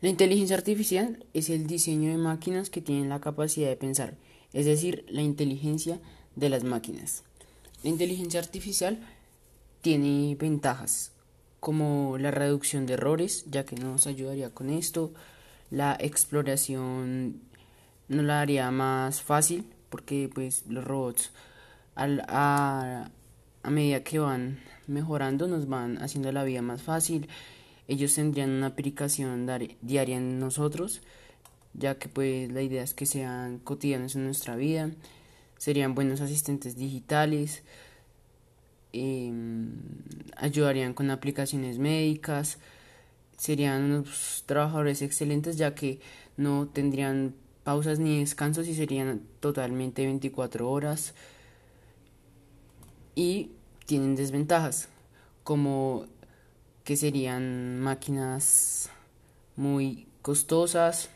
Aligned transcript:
La 0.00 0.08
inteligencia 0.08 0.56
artificial 0.56 1.26
es 1.34 1.50
el 1.50 1.66
diseño 1.66 2.10
de 2.10 2.16
máquinas 2.16 2.70
que 2.70 2.80
tienen 2.80 3.10
la 3.10 3.20
capacidad 3.20 3.68
de 3.68 3.76
pensar, 3.76 4.16
es 4.54 4.64
decir, 4.64 5.04
la 5.08 5.20
inteligencia 5.20 6.00
de 6.36 6.48
las 6.48 6.64
máquinas. 6.64 7.22
La 7.82 7.90
inteligencia 7.90 8.40
artificial 8.40 8.98
tiene 9.82 10.34
ventajas 10.36 11.12
como 11.60 12.16
la 12.16 12.30
reducción 12.30 12.86
de 12.86 12.94
errores, 12.94 13.44
ya 13.50 13.66
que 13.66 13.76
nos 13.76 14.06
ayudaría 14.06 14.48
con 14.54 14.70
esto, 14.70 15.12
la 15.70 15.98
exploración 16.00 17.42
nos 18.08 18.24
la 18.24 18.40
haría 18.40 18.70
más 18.70 19.20
fácil, 19.20 19.66
porque 19.90 20.30
pues 20.34 20.64
los 20.66 20.82
robots 20.82 21.30
a 21.94 23.10
medida 23.64 24.02
que 24.02 24.18
van 24.18 24.60
mejorando 24.86 25.46
nos 25.46 25.68
van 25.68 26.02
haciendo 26.02 26.32
la 26.32 26.44
vida 26.44 26.62
más 26.62 26.80
fácil 26.80 27.28
ellos 27.90 28.14
tendrían 28.14 28.50
una 28.50 28.68
aplicación 28.68 29.50
diaria 29.82 30.16
en 30.16 30.38
nosotros, 30.38 31.02
ya 31.74 31.98
que 31.98 32.08
pues 32.08 32.50
la 32.52 32.62
idea 32.62 32.84
es 32.84 32.94
que 32.94 33.04
sean 33.04 33.58
cotidianos 33.58 34.14
en 34.14 34.26
nuestra 34.26 34.54
vida, 34.54 34.92
serían 35.58 35.96
buenos 35.96 36.20
asistentes 36.20 36.76
digitales, 36.76 37.64
em, 38.92 39.72
ayudarían 40.36 40.94
con 40.94 41.10
aplicaciones 41.10 41.78
médicas, 41.78 42.58
serían 43.36 43.82
unos 43.82 44.44
trabajadores 44.46 45.02
excelentes 45.02 45.56
ya 45.56 45.74
que 45.74 45.98
no 46.36 46.68
tendrían 46.68 47.34
pausas 47.64 47.98
ni 47.98 48.20
descansos 48.20 48.68
y 48.68 48.74
serían 48.76 49.22
totalmente 49.40 50.06
24 50.06 50.70
horas. 50.70 51.12
Y 53.16 53.50
tienen 53.84 54.14
desventajas 54.14 54.88
como 55.42 56.06
que 56.84 56.96
serían 56.96 57.80
máquinas 57.80 58.90
muy 59.56 60.06
costosas, 60.22 61.10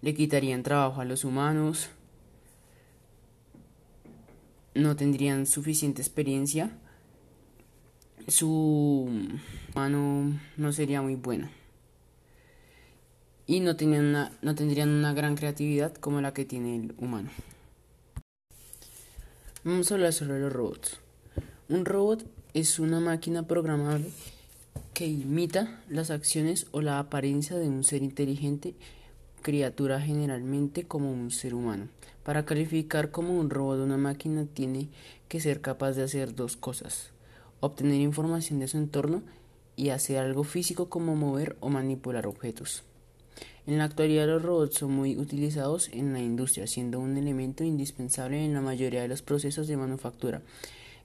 le 0.00 0.14
quitarían 0.14 0.62
trabajo 0.62 1.00
a 1.00 1.04
los 1.04 1.24
humanos, 1.24 1.90
no 4.74 4.96
tendrían 4.96 5.46
suficiente 5.46 6.02
experiencia, 6.02 6.70
su 8.28 9.08
mano 9.74 10.40
no 10.56 10.72
sería 10.72 11.02
muy 11.02 11.16
buena 11.16 11.50
y 13.46 13.60
no, 13.60 13.76
tendrían 13.76 14.88
una 14.88 15.12
gran 15.12 15.36
creatividad 15.36 15.94
como 15.94 16.20
la 16.20 16.32
que 16.32 16.44
tiene 16.44 16.76
el 16.76 16.94
humano. 16.98 17.30
Vamos 19.64 19.90
a 19.90 19.94
hablar 19.94 20.12
sobre 20.12 20.40
los 20.40 20.52
robots. 20.52 20.98
Un 21.68 21.84
robot 21.84 22.24
es 22.54 22.78
una 22.78 23.00
máquina 23.00 23.44
programable 23.44 24.10
que 24.92 25.06
imita 25.06 25.80
las 25.88 26.10
acciones 26.10 26.66
o 26.70 26.82
la 26.82 26.98
apariencia 26.98 27.56
de 27.56 27.66
un 27.66 27.82
ser 27.82 28.02
inteligente, 28.02 28.74
criatura 29.40 30.00
generalmente 30.00 30.84
como 30.84 31.10
un 31.10 31.30
ser 31.30 31.54
humano. 31.54 31.88
Para 32.24 32.44
calificar 32.44 33.10
como 33.10 33.38
un 33.38 33.48
robot 33.48 33.80
una 33.80 33.96
máquina 33.96 34.44
tiene 34.44 34.88
que 35.28 35.40
ser 35.40 35.62
capaz 35.62 35.92
de 35.92 36.02
hacer 36.02 36.34
dos 36.34 36.58
cosas, 36.58 37.10
obtener 37.60 38.00
información 38.00 38.58
de 38.58 38.68
su 38.68 38.76
entorno 38.76 39.22
y 39.74 39.88
hacer 39.88 40.18
algo 40.18 40.44
físico 40.44 40.90
como 40.90 41.16
mover 41.16 41.56
o 41.60 41.70
manipular 41.70 42.26
objetos. 42.26 42.84
En 43.66 43.78
la 43.78 43.84
actualidad 43.84 44.26
los 44.26 44.42
robots 44.42 44.76
son 44.76 44.92
muy 44.92 45.16
utilizados 45.16 45.88
en 45.92 46.12
la 46.12 46.20
industria, 46.20 46.66
siendo 46.66 47.00
un 47.00 47.16
elemento 47.16 47.64
indispensable 47.64 48.44
en 48.44 48.52
la 48.52 48.60
mayoría 48.60 49.00
de 49.00 49.08
los 49.08 49.22
procesos 49.22 49.68
de 49.68 49.76
manufactura. 49.78 50.42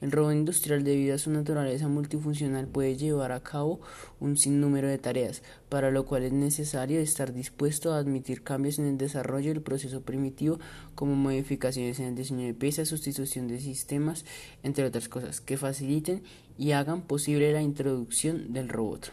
El 0.00 0.12
robot 0.12 0.34
industrial, 0.34 0.84
debido 0.84 1.14
a 1.14 1.18
su 1.18 1.30
naturaleza 1.30 1.88
multifuncional, 1.88 2.66
puede 2.66 2.96
llevar 2.96 3.32
a 3.32 3.42
cabo 3.42 3.80
un 4.20 4.36
sinnúmero 4.36 4.88
de 4.88 4.98
tareas, 4.98 5.42
para 5.70 5.90
lo 5.90 6.04
cual 6.04 6.24
es 6.24 6.32
necesario 6.32 7.00
estar 7.00 7.32
dispuesto 7.32 7.92
a 7.92 7.98
admitir 7.98 8.42
cambios 8.42 8.78
en 8.78 8.86
el 8.86 8.98
desarrollo 8.98 9.54
del 9.54 9.62
proceso 9.62 10.02
primitivo, 10.02 10.58
como 10.94 11.14
modificaciones 11.14 11.98
en 11.98 12.06
el 12.06 12.14
diseño 12.14 12.46
de 12.46 12.52
piezas, 12.52 12.88
sustitución 12.88 13.48
de 13.48 13.58
sistemas, 13.58 14.26
entre 14.62 14.84
otras 14.84 15.08
cosas, 15.08 15.40
que 15.40 15.56
faciliten 15.56 16.22
y 16.58 16.72
hagan 16.72 17.00
posible 17.00 17.52
la 17.52 17.62
introducción 17.62 18.52
del 18.52 18.68
robot. 18.68 19.12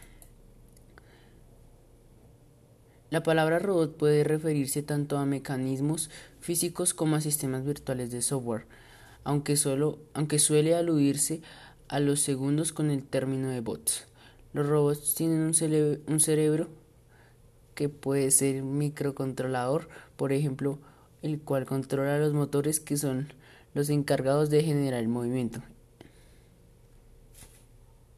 La 3.09 3.23
palabra 3.23 3.59
robot 3.59 3.95
puede 3.95 4.23
referirse 4.23 4.81
tanto 4.81 5.17
a 5.17 5.25
mecanismos 5.25 6.09
físicos 6.41 6.93
como 6.93 7.15
a 7.15 7.21
sistemas 7.21 7.63
virtuales 7.63 8.11
de 8.11 8.21
software 8.21 8.65
aunque, 9.23 9.55
solo, 9.55 9.99
aunque 10.13 10.39
suele 10.39 10.75
aludirse 10.75 11.41
a 11.87 11.99
los 11.99 12.19
segundos 12.19 12.73
con 12.73 12.89
el 12.89 13.03
término 13.03 13.49
de 13.49 13.61
bots. 13.61 14.05
Los 14.53 14.67
robots 14.67 15.15
tienen 15.15 15.41
un, 15.41 15.53
un 16.07 16.19
cerebro 16.19 16.69
que 17.75 17.89
puede 17.89 18.31
ser 18.31 18.61
microcontrolador, 18.63 19.89
por 20.15 20.31
ejemplo, 20.31 20.79
el 21.21 21.39
cual 21.39 21.65
controla 21.65 22.19
los 22.19 22.33
motores 22.33 22.79
que 22.79 22.97
son 22.97 23.33
los 23.73 23.89
encargados 23.89 24.49
de 24.49 24.63
generar 24.63 24.99
el 24.99 25.07
movimiento. 25.07 25.63